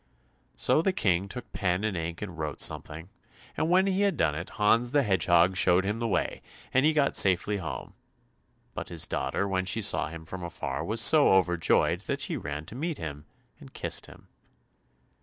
[0.55, 3.09] So the King took pen and ink and wrote something,
[3.55, 6.41] and when he had done it, Hans the Hedgehog showed him the way,
[6.73, 7.93] and he got safely home.
[8.73, 12.65] But his daughter, when she saw him from afar, was so overjoyed that she ran
[12.65, 13.25] to meet him,
[13.59, 14.27] and kissed him.